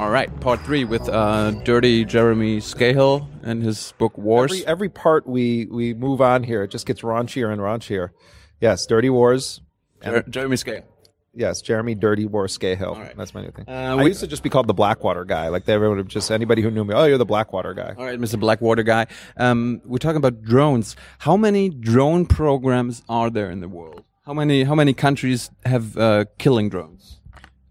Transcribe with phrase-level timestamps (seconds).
[0.00, 4.50] All right, part three with uh, Dirty Jeremy Scahill and his book Wars.
[4.50, 8.08] Every, every part we we move on here, it just gets raunchier and raunchier.
[8.62, 9.60] Yes, Dirty Wars.
[10.02, 10.84] Jer- Jeremy Scahill.
[11.34, 12.96] Yes, Jeremy Dirty War Scahill.
[12.96, 13.14] right.
[13.14, 13.66] That's my new thing.
[13.68, 15.48] Uh, I we- used to just be called the Blackwater guy.
[15.48, 16.94] Like they would have just anybody who knew me.
[16.94, 17.94] Oh, you're the Blackwater guy.
[17.98, 18.40] All right, Mr.
[18.40, 19.06] Blackwater guy.
[19.36, 20.96] Um, we're talking about drones.
[21.18, 24.04] How many drone programs are there in the world?
[24.24, 27.20] How many how many countries have uh, killing drones?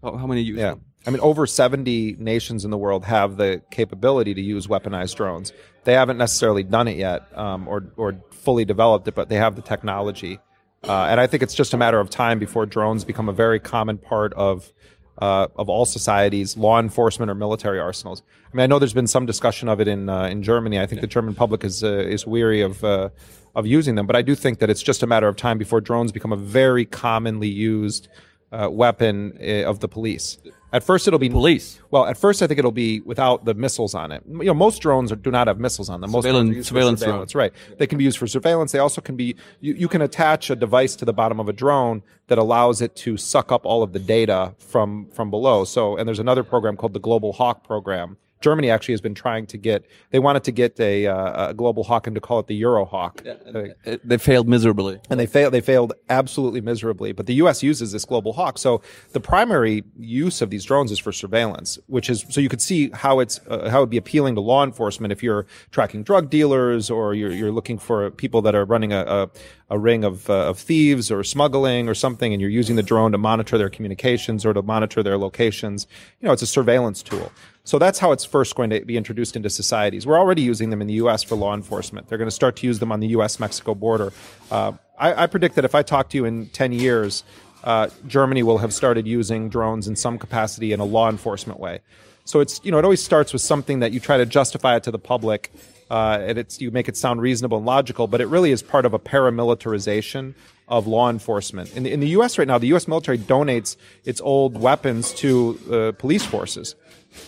[0.00, 0.70] How, how many use Yeah.
[0.70, 0.84] them?
[1.06, 5.52] I mean, over 70 nations in the world have the capability to use weaponized drones.
[5.84, 9.56] They haven't necessarily done it yet um, or, or fully developed it, but they have
[9.56, 10.38] the technology.
[10.86, 13.60] Uh, and I think it's just a matter of time before drones become a very
[13.60, 14.72] common part of
[15.18, 18.22] uh, of all societies, law enforcement or military arsenals.
[18.52, 20.80] I mean, I know there's been some discussion of it in uh, in Germany.
[20.80, 23.10] I think the German public is uh, is weary of uh,
[23.54, 25.80] of using them, but I do think that it's just a matter of time before
[25.80, 28.08] drones become a very commonly used
[28.52, 30.38] uh, weapon uh, of the police.
[30.72, 31.80] At first, it'll be Police.
[31.90, 34.22] Well, at first, I think it'll be without the missiles on it.
[34.28, 36.10] You know, most drones are, do not have missiles on them.
[36.12, 37.52] Most Surveillance- are used for surveillance surveillance, right?
[37.78, 38.72] They can be used for surveillance.
[38.72, 39.36] They also can be.
[39.60, 42.94] You, you can attach a device to the bottom of a drone that allows it
[42.96, 45.64] to suck up all of the data from from below.
[45.64, 48.16] So, and there's another program called the Global Hawk program.
[48.40, 49.84] Germany actually has been trying to get.
[50.10, 52.86] They wanted to get a, uh, a Global Hawk and to call it the Euro
[52.86, 53.22] Hawk.
[53.26, 54.98] Uh, they failed miserably.
[55.10, 55.52] and they failed.
[55.52, 57.12] They failed absolutely miserably.
[57.12, 57.62] But the U.S.
[57.62, 58.56] uses this global hawk.
[58.56, 58.80] So
[59.12, 62.90] the primary use of these drones is for surveillance, which is so you could see
[62.90, 66.90] how it's uh, how it'd be appealing to law enforcement if you're tracking drug dealers
[66.90, 69.30] or you're, you're looking for people that are running a a,
[69.68, 73.12] a ring of uh, of thieves or smuggling or something, and you're using the drone
[73.12, 75.86] to monitor their communications or to monitor their locations.
[76.20, 77.30] You know, it's a surveillance tool.
[77.64, 80.06] So that's how it's first going to be introduced into societies.
[80.06, 81.22] We're already using them in the U.S.
[81.22, 82.08] for law enforcement.
[82.08, 83.38] They're going to start to use them on the U.S.
[83.38, 84.12] Mexico border.
[84.50, 87.22] Uh, I, I predict that if I talk to you in 10 years,
[87.64, 91.80] uh, Germany will have started using drones in some capacity in a law enforcement way.
[92.24, 94.84] So it's you know it always starts with something that you try to justify it
[94.84, 95.50] to the public,
[95.90, 98.86] uh, and it's you make it sound reasonable and logical, but it really is part
[98.86, 100.34] of a paramilitarization
[100.68, 101.74] of law enforcement.
[101.76, 102.38] In the, in the U.S.
[102.38, 102.86] right now, the U.S.
[102.86, 106.76] military donates its old weapons to uh, police forces,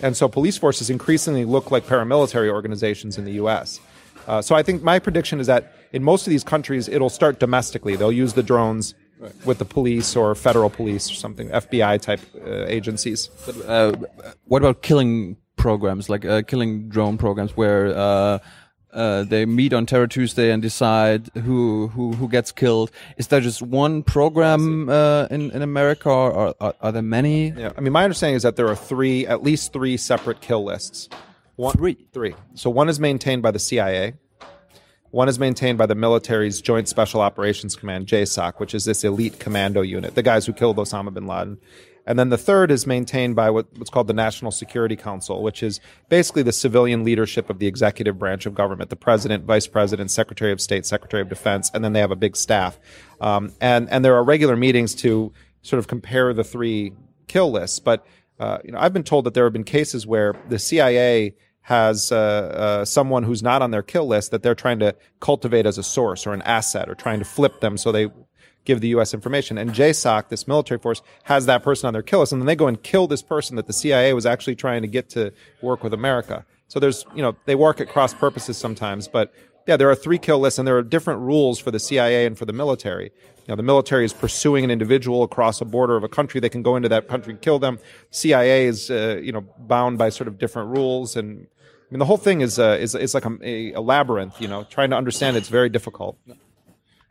[0.01, 3.81] and so police forces increasingly look like paramilitary organizations in the U.S.
[4.29, 7.41] Uh, so I think my prediction is that in most of these countries, it'll start
[7.41, 7.97] domestically.
[7.97, 8.95] They'll use the drones
[9.45, 13.31] with the police or federal police or something, FBI type uh, agencies.
[13.67, 13.93] Uh,
[14.47, 18.39] what about killing programs, like uh, killing drone programs, where uh,
[18.93, 22.91] uh, they meet on Terror Tuesday and decide who who who gets killed?
[23.17, 27.51] Is there just one program uh, in in America, or are, are, there many?
[27.51, 30.65] Yeah, I mean, my understanding is that there are three, at least three separate kill
[30.65, 31.09] lists.
[31.57, 31.99] One, Three?
[32.13, 32.35] three.
[32.55, 34.15] So one is maintained by the CIA.
[35.11, 39.39] One is maintained by the military's Joint Special Operations Command, JSOC, which is this elite
[39.39, 41.59] commando unit, the guys who killed Osama bin Laden.
[42.07, 45.63] And then the third is maintained by what, what's called the National Security Council, which
[45.63, 50.11] is basically the civilian leadership of the executive branch of government, the president, vice president,
[50.11, 52.79] secretary of state, secretary of defense, and then they have a big staff.
[53.21, 55.33] Um, and, and there are regular meetings to
[55.63, 56.93] sort of compare the three
[57.29, 57.79] kill lists.
[57.79, 58.05] But,
[58.41, 62.11] uh, you know, I've been told that there have been cases where the CIA has
[62.11, 65.79] uh, uh, someone who's not on their kill list that they're trying to cultivate as
[65.79, 68.09] a source or an asset or trying to flip them so they
[68.65, 69.15] give the U.S.
[69.15, 69.59] information.
[69.59, 72.57] And JSOC, this military force, has that person on their kill list, and then they
[72.57, 75.83] go and kill this person that the CIA was actually trying to get to work
[75.83, 76.45] with America.
[76.69, 79.33] So there's, you know, they work at cross purposes sometimes, but
[79.67, 82.37] yeah, there are three kill lists, and there are different rules for the CIA and
[82.37, 83.13] for the military.
[83.47, 86.49] You know, the military is pursuing an individual across a border of a country; they
[86.49, 87.79] can go into that country and kill them.
[88.11, 92.07] CIA is, uh, you know, bound by sort of different rules, and I mean, the
[92.07, 94.41] whole thing is uh, is is like a, a labyrinth.
[94.41, 96.19] You know, trying to understand it's very difficult.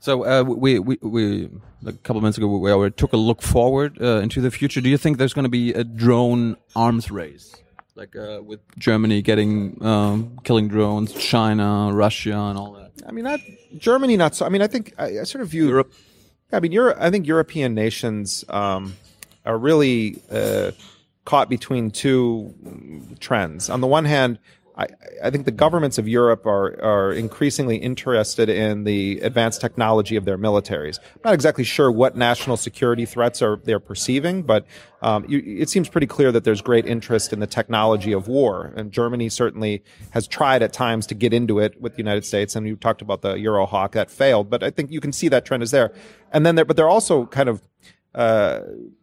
[0.01, 1.49] So uh, we, we we
[1.85, 4.81] a couple of minutes ago we already took a look forward uh, into the future.
[4.81, 7.55] Do you think there's going to be a drone arms race,
[7.93, 12.93] like uh, with Germany getting um, killing drones, China, Russia, and all that?
[13.07, 13.41] I mean, not
[13.77, 14.43] Germany, not so.
[14.43, 15.93] I mean, I think I, I sort of view Europe.
[16.51, 18.95] I mean, Euro, I think European nations um,
[19.45, 20.71] are really uh,
[21.25, 22.55] caught between two
[23.19, 23.69] trends.
[23.69, 24.39] On the one hand,
[24.77, 24.87] I,
[25.23, 30.25] I think the governments of Europe are are increasingly interested in the advanced technology of
[30.25, 30.99] their militaries.
[30.99, 34.65] I'm not exactly sure what national security threats are they're perceiving, but
[35.01, 38.73] um, you, it seems pretty clear that there's great interest in the technology of war.
[38.75, 42.55] And Germany certainly has tried at times to get into it with the United States.
[42.55, 45.45] And you talked about the Eurohawk that failed, but I think you can see that
[45.45, 45.93] trend is there.
[46.31, 47.61] And then, there, but they're also kind of
[48.15, 48.61] uh,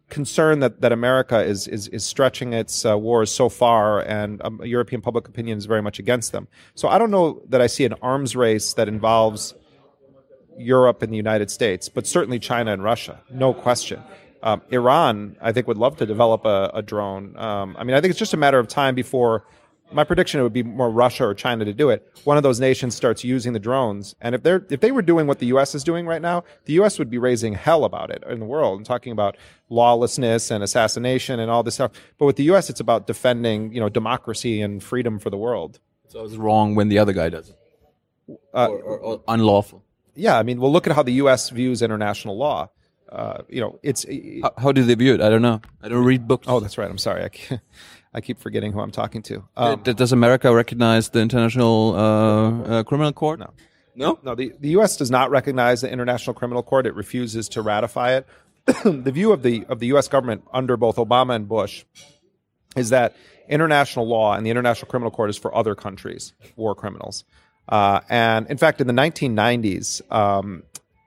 [0.09, 4.61] concerned that, that America is, is, is stretching its uh, wars so far, and um,
[4.63, 6.47] European public opinion is very much against them.
[6.75, 9.53] So I don't know that I see an arms race that involves
[10.57, 14.01] Europe and the United States, but certainly China and Russia, no question.
[14.41, 17.35] Um, Iran, I think, would love to develop a, a drone.
[17.37, 19.43] Um, I mean, I think it's just a matter of time before.
[19.91, 22.07] My prediction it would be more Russia or China to do it.
[22.23, 25.25] One of those nations starts using the drones, and if they're if they were doing
[25.25, 25.73] what the U.S.
[25.73, 26.99] is doing right now, the U.S.
[26.99, 29.35] would be raising hell about it in the world and talking about
[29.69, 31.91] lawlessness and assassination and all this stuff.
[32.19, 35.79] But with the U.S., it's about defending you know democracy and freedom for the world.
[36.07, 37.57] So it's wrong when the other guy does it,
[38.53, 39.83] Uh, or, or, or unlawful.
[40.15, 41.49] yeah, I mean, well, look at how the U.S.
[41.49, 42.69] views international law.
[43.11, 44.05] Uh, you know, it's
[44.43, 45.21] How, how do they view it?
[45.21, 45.61] I don't know.
[45.81, 46.45] I don't read books.
[46.47, 46.89] oh, that's right.
[46.89, 47.23] I'm sorry.
[47.23, 47.59] I, keep-
[48.13, 49.43] I keep forgetting who I'm talking to.
[49.55, 53.39] Um, D- does America recognize the International uh, uh, Criminal Court?
[53.39, 53.53] No.
[53.95, 54.19] No.
[54.23, 54.97] No, the, the U.S.
[54.97, 56.85] does not recognize the International Criminal Court.
[56.87, 58.27] It refuses to ratify it.
[58.83, 60.07] the view of the of the U.S.
[60.07, 61.85] government under both Obama and Bush
[62.75, 63.15] is that
[63.47, 67.25] international law and the International Criminal Court is for other countries, war criminals.
[67.67, 70.63] Uh, and in fact, in the 1990s, um,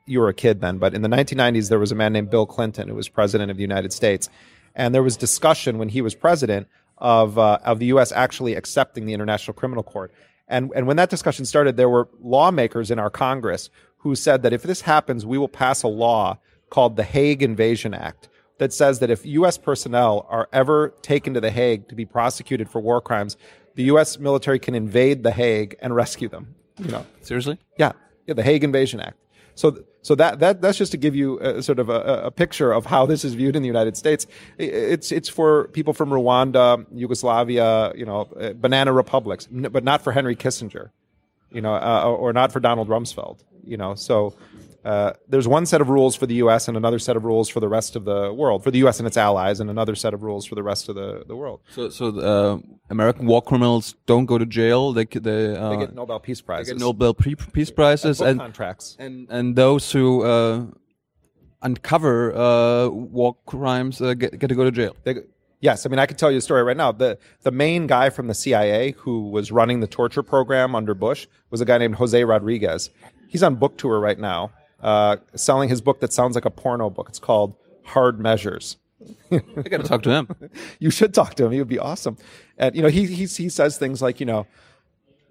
[0.07, 2.47] you were a kid then, but in the 1990s, there was a man named Bill
[2.47, 4.29] Clinton who was president of the United States,
[4.75, 6.67] and there was discussion when he was president
[7.03, 8.13] of uh, of the U.S.
[8.13, 10.15] actually accepting the International Criminal Court.
[10.49, 13.69] And and when that discussion started, there were lawmakers in our Congress
[13.99, 16.39] who said that if this happens, we will pass a law
[16.71, 18.29] called the Hague Invasion Act
[18.59, 19.59] that says that if U.S.
[19.59, 23.37] personnel are ever taken to the Hague to be prosecuted for war crimes,
[23.75, 24.19] the U.S.
[24.19, 26.55] military can invade the Hague and rescue them.
[26.79, 27.59] You know, Seriously?
[27.79, 27.93] yeah,
[28.27, 29.19] yeah, the Hague Invasion Act.
[29.55, 32.73] So, so that that that's just to give you a, sort of a, a picture
[32.73, 34.27] of how this is viewed in the United States.
[34.59, 40.13] It's it's for people from Rwanda, Yugoslavia, you know, uh, banana republics, but not for
[40.13, 40.91] Henry Kissinger,
[41.51, 43.95] you know, uh, or not for Donald Rumsfeld, you know.
[43.95, 44.35] So.
[44.85, 46.67] Uh, there's one set of rules for the U.S.
[46.69, 48.99] and another set of rules for the rest of the world, for the U.S.
[48.99, 51.61] and its allies, and another set of rules for the rest of the, the world.
[51.71, 52.59] So, so uh,
[52.91, 54.93] American war criminals don't go to jail.
[54.93, 56.67] They they, uh, They get Nobel Peace Prizes.
[56.69, 58.97] they get Nobel Peace Prizes, and contracts.
[58.99, 60.65] and and those who uh,
[61.63, 64.97] uncover uh, war crimes uh, get, get to go to jail.
[65.05, 65.17] They,
[65.61, 66.93] yes, I mean I could tell you a story right now.
[66.93, 71.27] The the main guy from the CIA who was running the torture program under Bush
[71.51, 72.91] was a guy named Jose Rodriguez.
[73.29, 74.51] He's on book tour right now,
[74.83, 77.09] uh, selling his book that sounds like a porno book.
[77.09, 78.77] It's called Hard Measures.
[79.31, 80.29] I got to talk to him.
[80.79, 81.53] You should talk to him.
[81.53, 82.17] He would be awesome.
[82.59, 84.47] And you know, he he he says things like, you know,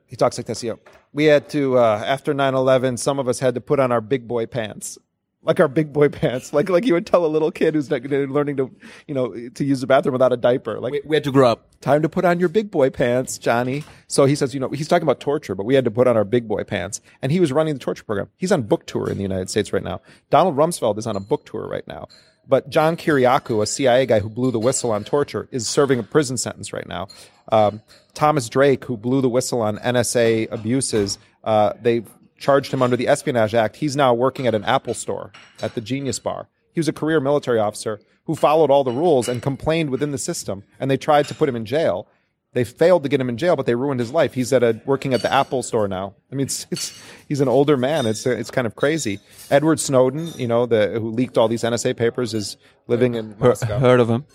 [0.06, 0.63] he talks like this.
[0.63, 0.80] You know,
[1.13, 4.27] we had to uh, after 9-11, some of us had to put on our big
[4.27, 4.98] boy pants.
[5.43, 8.57] Like our big boy pants, like like you would tell a little kid who's learning
[8.57, 8.71] to,
[9.07, 10.79] you know, to use the bathroom without a diaper.
[10.79, 11.67] Like We, we had to grow up.
[11.81, 13.83] time to put on your big boy pants, Johnny.
[14.07, 16.15] So he says, you know, he's talking about torture, but we had to put on
[16.15, 17.01] our big boy pants.
[17.21, 18.29] And he was running the torture program.
[18.38, 20.01] He's on book tour in the United States right now.
[20.29, 22.07] Donald Rumsfeld is on a book tour right now.
[22.47, 26.03] But John Kiriakou, a CIA guy who blew the whistle on torture, is serving a
[26.03, 27.07] prison sentence right now.
[27.51, 27.81] Um,
[28.13, 32.03] Thomas Drake, who blew the whistle on NSA abuses, uh, they
[32.41, 33.77] charged him under the Espionage Act.
[33.77, 36.49] He's now working at an Apple store at the Genius Bar.
[36.73, 40.17] He was a career military officer who followed all the rules and complained within the
[40.17, 42.07] system, and they tried to put him in jail.
[42.53, 44.33] They failed to get him in jail, but they ruined his life.
[44.33, 46.15] He's at a working at the Apple store now.
[46.31, 48.05] I mean, it's, it's he's an older man.
[48.05, 49.19] It's uh, it's kind of crazy.
[49.49, 52.57] Edward Snowden, you know, the who leaked all these NSA papers, is
[52.88, 54.25] living in Moscow heard of him?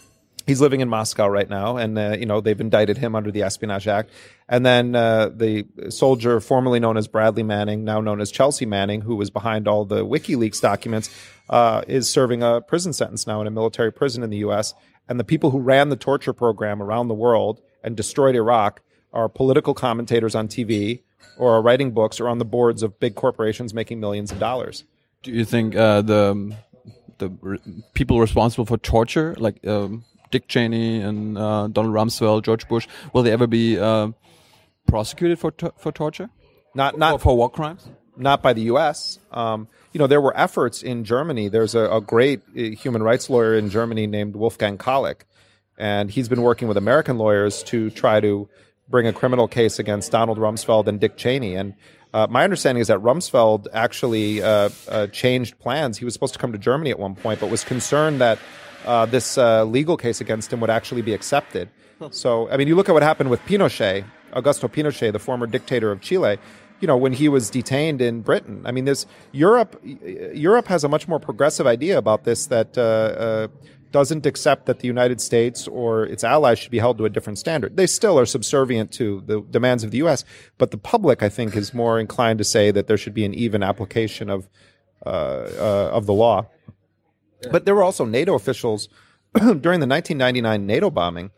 [0.46, 3.42] He's living in Moscow right now, and uh, you know they've indicted him under the
[3.42, 4.10] Espionage Act.
[4.48, 9.02] And then uh, the soldier formerly known as Bradley Manning, now known as Chelsea Manning,
[9.02, 11.10] who was behind all the WikiLeaks documents,
[11.50, 14.74] uh, is serving a prison sentence now in a military prison in the U.S.
[15.08, 18.80] And the people who ran the torture program around the world and destroyed Iraq
[19.12, 21.02] are political commentators on TV,
[21.38, 24.84] or are writing books, or on the boards of big corporations making millions of dollars.
[25.22, 26.56] Do you think uh, the
[27.18, 27.58] the r-
[27.94, 33.22] people responsible for torture, like um, Dick Cheney and uh, Donald Rumsfeld, George Bush, will
[33.22, 34.08] they ever be uh,
[34.86, 36.30] prosecuted for to- for torture
[36.74, 37.88] Not or not for war crimes?
[38.18, 39.18] not by the U.S.
[39.30, 41.48] Um, you know, there were efforts in Germany.
[41.48, 45.22] There's a, a great uh, human rights lawyer in Germany named Wolfgang Kaleck,
[45.76, 48.48] and he's been working with American lawyers to try to
[48.88, 51.56] bring a criminal case against Donald Rumsfeld and Dick Cheney.
[51.56, 51.74] And
[52.14, 55.98] uh, my understanding is that Rumsfeld actually uh, uh, changed plans.
[55.98, 58.38] He was supposed to come to Germany at one point, but was concerned that
[58.86, 61.68] uh, this uh, legal case against him would actually be accepted.
[62.10, 65.90] So, I mean, you look at what happened with Pinochet, Augusto Pinochet, the former dictator
[65.90, 66.38] of Chile.
[66.80, 68.60] You know, when he was detained in Britain.
[68.66, 69.80] I mean, this Europe.
[69.82, 73.48] Europe has a much more progressive idea about this that uh, uh,
[73.92, 77.38] doesn't accept that the United States or its allies should be held to a different
[77.38, 77.78] standard.
[77.78, 80.22] They still are subservient to the demands of the U.S.,
[80.58, 83.32] but the public, I think, is more inclined to say that there should be an
[83.32, 84.50] even application of
[85.06, 85.08] uh,
[85.58, 86.46] uh, of the law.
[87.50, 88.88] But there were also NATO officials
[89.34, 91.30] during the 1999 NATO bombing.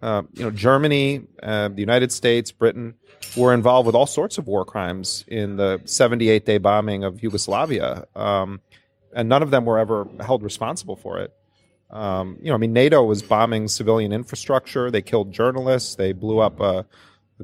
[0.00, 2.94] Uh, you know, Germany, uh, the United States, Britain
[3.36, 8.06] were involved with all sorts of war crimes in the 78 day bombing of Yugoslavia,
[8.14, 8.60] um,
[9.12, 11.32] and none of them were ever held responsible for it.
[11.90, 14.90] Um, you know, I mean, NATO was bombing civilian infrastructure.
[14.90, 15.96] They killed journalists.
[15.96, 16.86] They blew up a,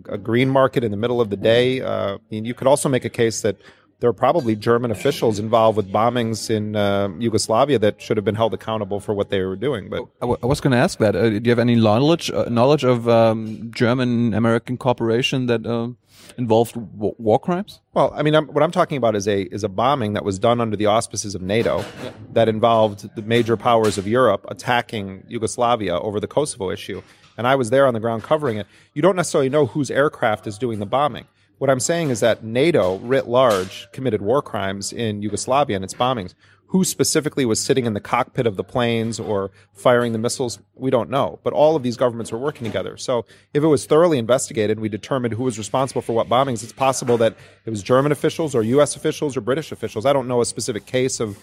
[0.09, 1.81] a green market in the middle of the day.
[1.81, 3.57] Uh, I mean, you could also make a case that
[4.05, 8.35] there are probably German officials involved with bombings in uh, Yugoslavia that should have been
[8.35, 9.89] held accountable for what they were doing.
[9.89, 11.17] But I, w- I was going to ask that.
[11.17, 15.89] Uh, do you have any knowledge uh, knowledge of um, German American cooperation that uh,
[16.37, 17.81] involved w- war crimes?
[17.95, 20.39] Well, I mean, I'm, what I'm talking about is a is a bombing that was
[20.39, 22.11] done under the auspices of NATO yeah.
[22.35, 27.01] that involved the major powers of Europe attacking Yugoslavia over the Kosovo issue.
[27.39, 28.67] And I was there on the ground covering it.
[28.93, 31.25] You don't necessarily know whose aircraft is doing the bombing.
[31.59, 35.95] What I'm saying is that NATO, writ large, committed war crimes in Yugoslavia and its
[35.95, 36.35] bombings.
[36.69, 40.91] Who specifically was sitting in the cockpit of the planes or firing the missiles, we
[40.91, 41.39] don't know.
[41.45, 42.97] But all of these governments were working together.
[42.97, 46.73] So if it was thoroughly investigated, we determined who was responsible for what bombings, it's
[46.73, 48.97] possible that it was German officials or U.S.
[48.97, 50.05] officials or British officials.
[50.05, 51.39] I don't know a specific case of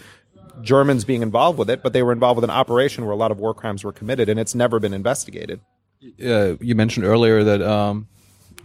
[0.61, 3.31] Germans being involved with it, but they were involved with an operation where a lot
[3.31, 5.61] of war crimes were committed, and it's never been investigated.
[6.21, 8.07] Uh, you mentioned earlier that um,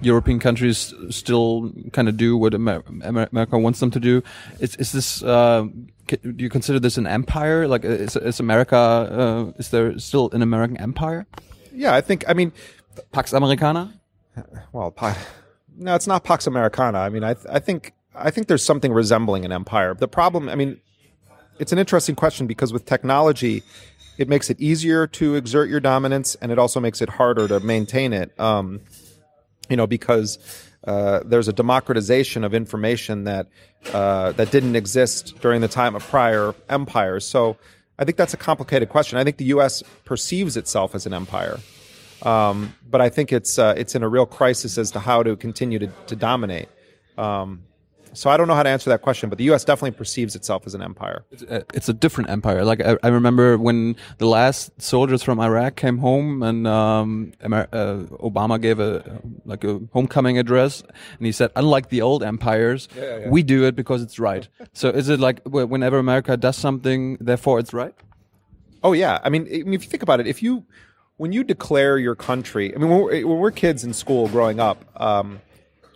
[0.00, 4.22] European countries still kind of do what Amer America wants them to do.
[4.60, 5.66] Is, is this, uh,
[6.06, 7.66] do you consider this an empire?
[7.66, 11.26] Like, is, is America, uh, is there still an American empire?
[11.72, 12.52] Yeah, I think, I mean,
[13.12, 13.94] Pax Americana?
[14.72, 14.94] Well,
[15.76, 16.98] no, it's not Pax Americana.
[16.98, 19.94] I mean, I, I think, I think there's something resembling an empire.
[19.94, 20.80] The problem, I mean,
[21.58, 23.62] it's an interesting question because with technology,
[24.18, 27.60] it makes it easier to exert your dominance and it also makes it harder to
[27.60, 28.38] maintain it.
[28.38, 28.80] Um,
[29.68, 30.38] you know, because
[30.84, 33.46] uh, there's a democratization of information that
[33.92, 37.26] uh, that didn't exist during the time of prior empires.
[37.26, 37.56] So
[37.98, 39.18] I think that's a complicated question.
[39.18, 39.82] I think the U.S.
[40.04, 41.58] perceives itself as an empire,
[42.22, 45.36] um, but I think it's uh, it's in a real crisis as to how to
[45.36, 46.68] continue to, to dominate.
[47.18, 47.62] Um,
[48.16, 49.62] so I don't know how to answer that question, but the U.S.
[49.62, 51.24] definitely perceives itself as an empire.
[51.30, 52.64] It's a, it's a different empire.
[52.64, 57.68] Like I, I, remember when the last soldiers from Iraq came home, and um, Amer
[57.72, 60.82] uh, Obama gave a like a homecoming address,
[61.18, 63.28] and he said, "Unlike the old empires, yeah, yeah.
[63.28, 67.58] we do it because it's right." so is it like whenever America does something, therefore
[67.58, 67.94] it's right?
[68.82, 69.20] Oh yeah.
[69.22, 70.64] I mean, if you think about it, if you
[71.18, 74.58] when you declare your country, I mean, when we're, when we're kids in school growing
[74.58, 74.84] up.
[75.00, 75.40] Um,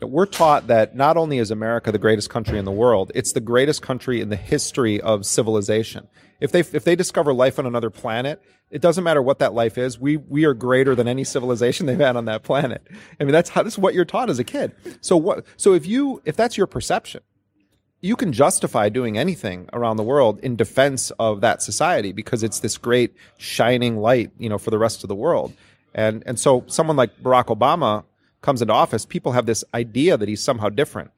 [0.02, 3.40] we're taught that not only is America the greatest country in the world, it's the
[3.40, 6.08] greatest country in the history of civilization.
[6.40, 9.76] If they if they discover life on another planet, it doesn't matter what that life
[9.76, 9.98] is.
[9.98, 12.86] We we are greater than any civilization they've had on that planet.
[13.20, 14.72] I mean, that's how this is what you're taught as a kid.
[15.00, 15.44] So what?
[15.56, 17.22] So if you if that's your perception,
[18.00, 22.60] you can justify doing anything around the world in defense of that society because it's
[22.60, 25.52] this great shining light, you know, for the rest of the world.
[25.94, 28.04] And and so someone like Barack Obama
[28.42, 31.10] comes into office, people have this idea that he's somehow different.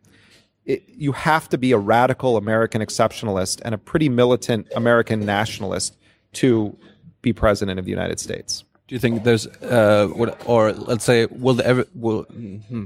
[0.64, 5.96] It, you have to be a radical American exceptionalist and a pretty militant American nationalist
[6.34, 6.76] to
[7.20, 8.64] be president of the United States.
[8.86, 12.84] Do you think there's, uh, what, or let's say, will there ever, will, hmm.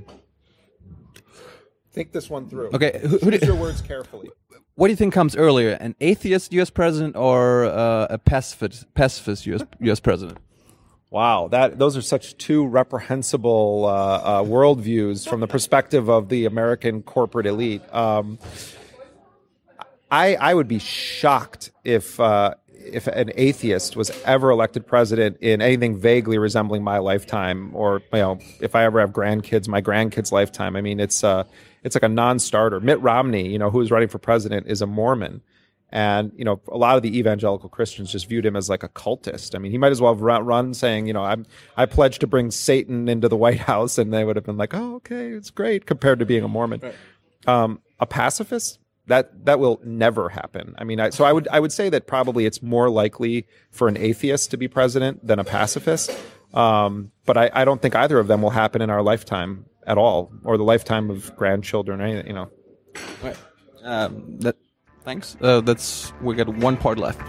[1.97, 2.69] Think this one through.
[2.75, 4.29] Okay, who, who Choose your words carefully.
[4.75, 6.69] What do you think comes earlier, an atheist U.S.
[6.69, 9.63] president or uh, a pacifist, pacifist U.S.
[9.81, 10.01] U.S.
[10.01, 10.37] president?
[11.17, 16.45] Wow, that those are such two reprehensible uh, uh, worldviews from the perspective of the
[16.45, 17.81] American corporate elite.
[17.91, 18.39] Um,
[20.11, 25.63] I I would be shocked if uh, if an atheist was ever elected president in
[25.63, 30.33] anything vaguely resembling my lifetime, or you know, if I ever have grandkids, my grandkids'
[30.33, 30.77] lifetime.
[30.77, 31.45] I mean, it's uh,
[31.83, 32.81] it's like a non-starter.
[32.81, 35.41] Mitt Romney, you know, who is running for president, is a Mormon.
[35.91, 38.89] And, you know, a lot of the evangelical Christians just viewed him as like a
[38.89, 39.55] cultist.
[39.55, 42.19] I mean, he might as well have run, run saying, you know, I'm, I pledge
[42.19, 43.97] to bring Satan into the White House.
[43.97, 46.81] And they would have been like, oh, okay, it's great compared to being a Mormon.
[46.83, 46.95] Right.
[47.47, 50.75] Um, a pacifist, that, that will never happen.
[50.77, 53.87] I mean, I, so I would, I would say that probably it's more likely for
[53.87, 56.11] an atheist to be president than a pacifist.
[56.53, 59.99] Um, but I, I don't think either of them will happen in our lifetime at
[59.99, 62.51] all, or the lifetime of grandchildren, or anything, you know.
[63.23, 63.37] Right.
[63.85, 64.57] Um, that
[65.07, 65.37] Thanks.
[65.41, 67.21] Uh, that's we got one part left.